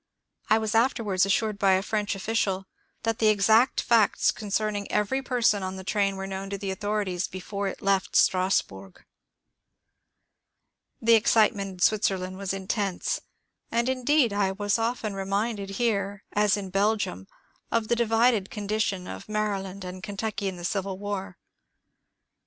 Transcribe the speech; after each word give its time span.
I 0.49 0.57
was 0.57 0.73
afterwards 0.73 1.27
assured 1.27 1.59
by 1.59 1.73
a 1.73 1.83
French 1.83 2.15
official 2.15 2.65
that 3.03 3.19
the 3.19 3.27
exact 3.27 3.81
facts 3.81 4.31
concerning 4.31 4.91
every 4.91 5.21
person 5.21 5.61
on 5.61 5.75
the 5.75 5.83
train 5.83 6.15
were 6.15 6.25
known 6.25 6.49
to 6.49 6.57
the 6.57 6.71
authorities 6.71 7.27
before 7.27 7.67
it 7.67 7.83
left 7.83 8.13
Stras 8.13 8.65
burg. 8.65 9.05
The 10.99 11.13
excitement 11.13 11.69
in 11.69 11.79
Switzerland 11.81 12.39
was 12.39 12.51
intense; 12.51 13.21
and 13.69 13.87
indeed 13.87 14.33
I 14.33 14.53
was 14.53 14.79
often 14.79 15.13
reminded 15.13 15.69
here, 15.77 16.23
as 16.33 16.57
in 16.57 16.71
Belgium, 16.71 17.27
of 17.71 17.87
the 17.87 17.95
divided 17.95 18.49
con 18.49 18.67
dition 18.67 19.07
of 19.07 19.29
Maryland 19.29 19.83
and 19.85 20.01
Kentucky 20.01 20.47
in 20.47 20.55
the 20.57 20.65
civil 20.65 20.97
war. 20.97 21.37